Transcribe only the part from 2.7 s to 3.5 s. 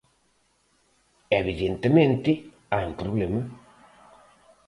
hai un problema.